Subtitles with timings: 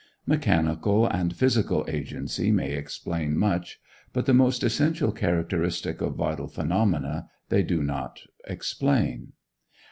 [0.25, 3.79] Mechanical and physical agency may explain much,
[4.13, 9.33] but the most essential characteristic of vital phenomena they do not explain.